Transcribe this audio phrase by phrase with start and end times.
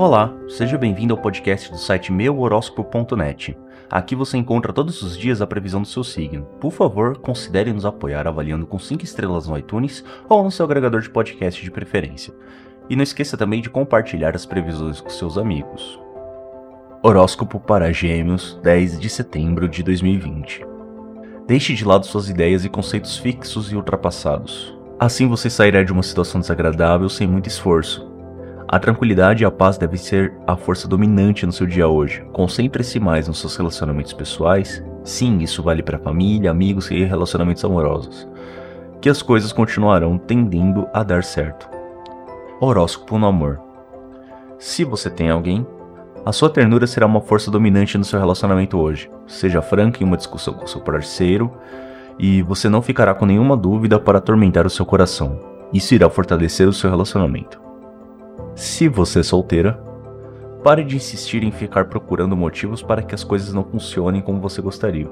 [0.00, 3.58] Olá, seja bem-vindo ao podcast do site meuhoróscopo.net.
[3.90, 6.44] Aqui você encontra todos os dias a previsão do seu signo.
[6.60, 11.00] Por favor, considere nos apoiar avaliando com 5 estrelas no iTunes ou no seu agregador
[11.00, 12.32] de podcast de preferência.
[12.88, 15.98] E não esqueça também de compartilhar as previsões com seus amigos.
[17.02, 20.64] Horóscopo para Gêmeos, 10 de setembro de 2020.
[21.44, 24.78] Deixe de lado suas ideias e conceitos fixos e ultrapassados.
[24.96, 28.07] Assim você sairá de uma situação desagradável sem muito esforço
[28.70, 32.22] a tranquilidade e a paz devem ser a força dominante no seu dia hoje.
[32.34, 34.84] Concentre-se mais nos seus relacionamentos pessoais.
[35.02, 38.28] Sim, isso vale para família, amigos e relacionamentos amorosos.
[39.00, 41.66] Que as coisas continuarão tendendo a dar certo.
[42.60, 43.58] Horóscopo no amor.
[44.58, 45.66] Se você tem alguém,
[46.26, 49.10] a sua ternura será uma força dominante no seu relacionamento hoje.
[49.26, 51.50] Seja franco em uma discussão com seu parceiro
[52.18, 55.40] e você não ficará com nenhuma dúvida para atormentar o seu coração.
[55.72, 57.67] Isso irá fortalecer o seu relacionamento.
[58.54, 59.80] Se você é solteira,
[60.62, 64.60] pare de insistir em ficar procurando motivos para que as coisas não funcionem como você
[64.60, 65.08] gostaria.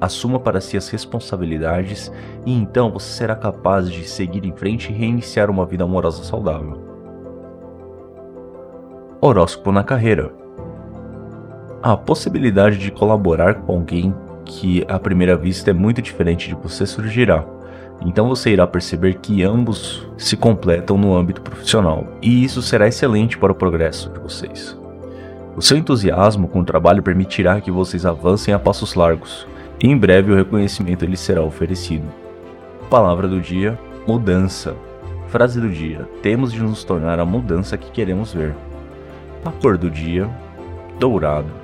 [0.00, 2.12] Assuma para si as responsabilidades
[2.44, 6.78] e então você será capaz de seguir em frente e reiniciar uma vida amorosa saudável.
[9.20, 10.32] Horóscopo na carreira.
[11.82, 16.86] A possibilidade de colaborar com alguém que à primeira vista é muito diferente de você
[16.86, 17.44] surgirá
[18.02, 23.36] então você irá perceber que ambos se completam no âmbito profissional, e isso será excelente
[23.36, 24.78] para o progresso de vocês.
[25.56, 29.46] O seu entusiasmo com o trabalho permitirá que vocês avancem a passos largos,
[29.82, 32.06] e em breve o reconhecimento lhes será oferecido.
[32.88, 34.74] Palavra do dia: mudança.
[35.28, 38.54] Frase do dia: temos de nos tornar a mudança que queremos ver.
[39.44, 40.28] A cor do dia:
[40.98, 41.59] dourado.